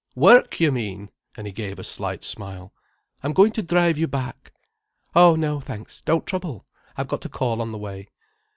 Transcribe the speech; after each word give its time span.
Work, 0.15 0.59
you 0.59 0.71
mean," 0.71 1.11
and 1.37 1.45
he 1.45 1.53
gave 1.53 1.77
a 1.77 1.83
slight 1.83 2.23
smile. 2.23 2.73
"I'm 3.21 3.33
going 3.33 3.51
to 3.51 3.61
drive 3.61 3.99
you 3.99 4.07
back." 4.07 4.51
"Oh 5.13 5.35
no, 5.35 5.59
thanks, 5.61 6.01
don't 6.01 6.25
trouble! 6.25 6.65
I've 6.97 7.07
got 7.07 7.21
to 7.21 7.29
call 7.29 7.61
on 7.61 7.71
the 7.71 7.77
way." 7.77 8.09